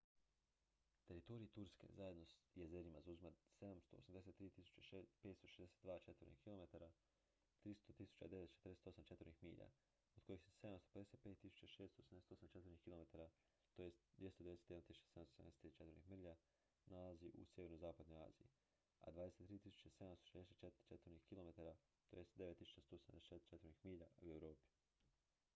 teritorij 1.07 1.49
turske 1.55 1.87
zajedno 1.97 2.23
s 2.27 2.33
jezerima 2.61 2.99
zauzima 3.05 3.31
783.562 3.55 5.97
četvornih 6.05 6.39
kilometara 6.43 6.87
300.948 7.65 9.05
četvornih 9.09 9.43
milja 9.43 9.67
od 10.15 10.23
kojih 10.25 10.41
se 10.43 10.49
755.688 10.61 12.39
četvornih 12.47 12.81
kilometara 12.83 13.27
291.773 13.77 15.53
četvornih 15.61 16.07
milja 16.09 16.35
nalazi 16.85 17.29
u 17.33 17.45
sjeverozapadnoj 17.45 18.21
aziji 18.27 18.49
a 19.01 19.11
23.764 19.11 20.71
četvornih 20.85 21.23
kilometara 21.29 21.75
9174 22.11 23.21
četvornih 23.29 23.75
milja 23.85 24.07
u 24.21 24.29
europi 24.33 24.69